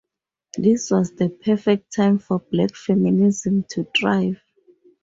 [0.57, 4.41] This was the perfect time for black feminism to thrive.